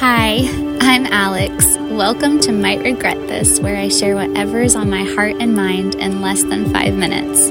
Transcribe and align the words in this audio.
Hi, 0.00 0.48
I'm 0.80 1.04
Alex. 1.12 1.76
Welcome 1.76 2.40
to 2.40 2.52
Might 2.52 2.82
Regret 2.82 3.18
This, 3.28 3.60
where 3.60 3.76
I 3.76 3.88
share 3.88 4.14
whatever 4.14 4.62
is 4.62 4.74
on 4.74 4.88
my 4.88 5.04
heart 5.04 5.36
and 5.40 5.54
mind 5.54 5.96
in 5.96 6.22
less 6.22 6.42
than 6.42 6.72
five 6.72 6.94
minutes. 6.94 7.50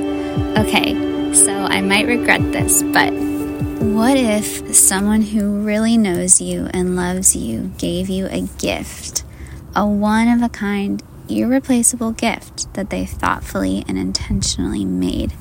Okay, 0.57 0.96
so 1.35 1.54
I 1.54 1.81
might 1.81 2.07
regret 2.07 2.41
this, 2.51 2.81
but 2.81 3.13
what 3.13 4.17
if 4.17 4.73
someone 4.73 5.21
who 5.21 5.62
really 5.62 5.96
knows 5.96 6.41
you 6.41 6.67
and 6.73 6.95
loves 6.95 7.35
you 7.35 7.71
gave 7.77 8.09
you 8.09 8.25
a 8.31 8.48
gift? 8.57 9.23
A 9.75 9.86
one 9.86 10.27
of 10.27 10.41
a 10.41 10.50
kind, 10.50 11.04
irreplaceable 11.29 12.13
gift 12.13 12.73
that 12.73 12.89
they 12.89 13.05
thoughtfully 13.05 13.86
and 13.88 13.95
intentionally 13.95 14.86
made 14.86 15.34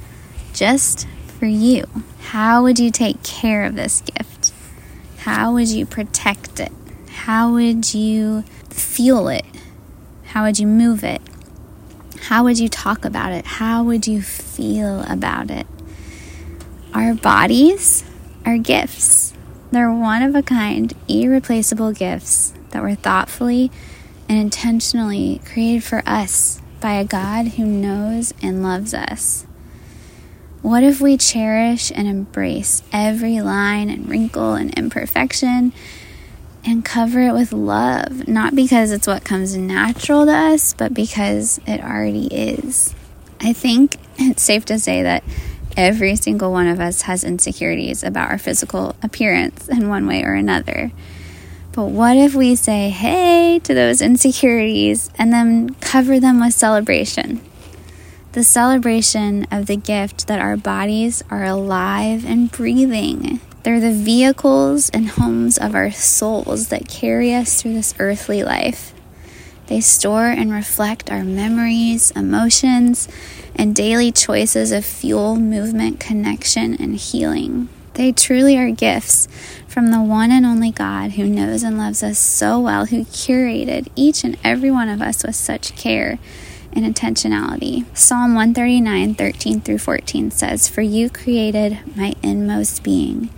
just 0.53 1.09
for 1.39 1.47
you. 1.47 1.87
How 2.21 2.63
would 2.63 2.79
you 2.79 2.91
take 2.91 3.23
care 3.23 3.65
of 3.65 3.77
this 3.77 4.03
gift? 4.03 4.53
How 5.21 5.55
would 5.55 5.69
you 5.69 5.87
protect 5.87 6.61
it? 6.61 6.71
How 7.19 7.53
would 7.53 7.93
you 7.95 8.43
feel 8.71 9.29
it? 9.29 9.45
How 10.25 10.45
would 10.45 10.59
you 10.59 10.67
move 10.67 11.05
it? 11.05 11.21
How 12.21 12.45
would 12.45 12.59
you 12.59 12.69
talk 12.69 13.05
about 13.05 13.33
it? 13.33 13.45
How 13.45 13.83
would 13.83 14.07
you 14.07 14.23
feel 14.23 15.03
about 15.03 15.51
it? 15.51 15.67
Our 16.95 17.15
bodies 17.15 18.05
are 18.47 18.57
gifts. 18.57 19.35
They're 19.73 19.93
one 19.93 20.23
of 20.23 20.35
a 20.35 20.43
kind, 20.43 20.95
irreplaceable 21.09 21.93
gifts 21.93 22.55
that 22.71 22.83
were 22.83 22.95
thoughtfully 22.95 23.71
and 24.29 24.39
intentionally 24.39 25.41
created 25.45 25.85
for 25.85 26.03
us 26.07 26.63
by 26.81 26.95
a 26.95 27.05
God 27.05 27.49
who 27.49 27.65
knows 27.67 28.33
and 28.41 28.63
loves 28.63 28.95
us. 28.95 29.45
What 30.63 30.83
if 30.83 31.01
we 31.01 31.17
cherish 31.17 31.91
and 31.95 32.07
embrace 32.07 32.83
every 32.93 33.41
line 33.41 33.91
and 33.91 34.09
wrinkle 34.09 34.55
and 34.55 34.73
imperfection 34.79 35.73
and 36.65 36.85
cover 36.85 37.21
it 37.21 37.33
with 37.33 37.53
love, 37.53 38.29
not 38.29 38.55
because 38.55 38.93
it's 38.93 39.07
what 39.07 39.25
comes 39.25 39.57
natural 39.57 40.27
to 40.27 40.33
us, 40.33 40.75
but 40.75 40.95
because 40.95 41.61
it 41.67 41.81
already 41.81 42.27
is. 42.27 42.95
I 43.41 43.53
think 43.53 43.97
it's 44.19 44.43
safe 44.43 44.65
to 44.67 44.79
say 44.79 45.03
that 45.03 45.23
every 45.77 46.17
single 46.17 46.53
one 46.53 46.67
of 46.67 46.81
us 46.81 47.03
has 47.03 47.23
insecurities 47.25 48.03
about 48.03 48.31
our 48.31 48.39
physical 48.39 48.97
appearance 49.03 49.69
in 49.69 49.89
one 49.89 50.07
way 50.07 50.25
or 50.25 50.35
another. 50.35 50.91
But 51.73 51.87
what 51.87 52.17
if 52.17 52.35
we 52.35 52.57
say, 52.57 52.91
hey, 52.91 53.61
to 53.63 53.75
those 53.75 54.03
insecurities 54.03 55.11
and 55.17 55.33
then 55.33 55.75
cover 55.75 56.19
them 56.19 56.41
with 56.41 56.55
celebration? 56.55 57.41
The 58.33 58.43
celebration 58.43 59.47
of 59.51 59.67
the 59.67 59.77
gift 59.77 60.27
that 60.27 60.41
our 60.41 60.57
bodies 60.57 61.23
are 61.31 61.45
alive 61.45 62.25
and 62.27 62.51
breathing 62.51 63.41
they're 63.63 63.81
the 63.81 63.93
vehicles 63.93 64.89
and 64.91 65.09
homes 65.09 65.59
of 65.59 65.75
our 65.75 65.91
souls 65.91 66.69
that 66.69 66.89
carry 66.89 67.35
us 67.35 67.61
through 67.61 67.75
this 67.75 67.95
earthly 67.99 68.43
life. 68.43 68.95
They 69.67 69.81
store 69.81 70.27
and 70.27 70.51
reflect 70.51 71.11
our 71.11 71.25
memories, 71.25 72.11
emotions, 72.13 73.09
and 73.55 73.75
daily 73.75 74.11
choices 74.13 74.73
of 74.73 74.85
fuel, 74.85 75.37
movement, 75.37 76.01
connection, 76.01 76.75
and 76.81 76.97
healing. 76.97 77.69
They 77.95 78.13
truly 78.13 78.57
are 78.57 78.71
gifts 78.71 79.27
from 79.67 79.91
the 79.91 80.01
one 80.01 80.31
and 80.31 80.47
only 80.47 80.71
God 80.71 81.13
who 81.13 81.27
knows 81.27 81.63
and 81.65 81.77
loves 81.77 82.03
us 82.03 82.19
so 82.19 82.61
well, 82.61 82.87
who 82.87 83.05
curated 83.05 83.89
each 83.97 84.25
and 84.25 84.39
every 84.45 84.71
one 84.71 84.89
of 84.89 85.03
us 85.03 85.25
with 85.25 85.35
such 85.35 85.75
care 85.77 86.19
and 86.79 86.95
intentionality. 86.95 87.85
Psalm 87.97 88.35
139, 88.35 89.15
13 89.15 89.61
through 89.61 89.79
14 89.79 90.31
says, 90.31 90.69
For 90.69 90.81
you 90.81 91.11
created 91.11 91.79
my 91.97 92.15
inmost 92.23 92.83
being. 92.83 93.31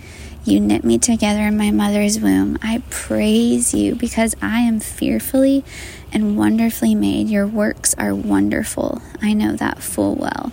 You 0.44 0.60
knit 0.60 0.84
me 0.84 0.98
together 0.98 1.40
in 1.42 1.56
my 1.56 1.70
mother's 1.70 2.20
womb. 2.20 2.58
I 2.62 2.82
praise 2.90 3.72
you 3.74 3.94
because 3.94 4.36
I 4.42 4.60
am 4.60 4.80
fearfully 4.80 5.64
and 6.12 6.36
wonderfully 6.36 6.94
made. 6.94 7.28
Your 7.28 7.46
works 7.46 7.94
are 7.94 8.14
wonderful. 8.14 9.00
I 9.22 9.32
know 9.32 9.52
that 9.52 9.82
full 9.82 10.14
well. 10.14 10.52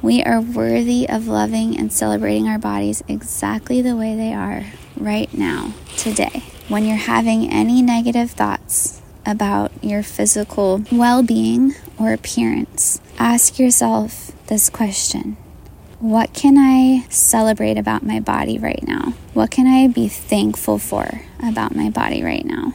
We 0.00 0.22
are 0.22 0.40
worthy 0.40 1.08
of 1.08 1.28
loving 1.28 1.78
and 1.78 1.92
celebrating 1.92 2.48
our 2.48 2.58
bodies 2.58 3.02
exactly 3.08 3.82
the 3.82 3.96
way 3.96 4.16
they 4.16 4.32
are 4.32 4.64
right 4.96 5.32
now, 5.32 5.74
today. 5.96 6.42
When 6.68 6.84
you're 6.84 6.96
having 6.96 7.50
any 7.50 7.82
negative 7.82 8.30
thoughts 8.30 9.01
about 9.26 9.72
your 9.82 10.02
physical 10.02 10.82
well 10.90 11.22
being 11.22 11.74
or 11.98 12.12
appearance, 12.12 13.00
ask 13.18 13.58
yourself 13.58 14.32
this 14.46 14.70
question 14.70 15.36
what 16.02 16.34
can 16.34 16.58
I 16.58 17.06
celebrate 17.10 17.78
about 17.78 18.02
my 18.02 18.18
body 18.18 18.58
right 18.58 18.82
now? 18.82 19.14
What 19.34 19.52
can 19.52 19.68
I 19.68 19.86
be 19.86 20.08
thankful 20.08 20.78
for 20.78 21.22
about 21.40 21.76
my 21.76 21.90
body 21.90 22.24
right 22.24 22.44
now? 22.44 22.70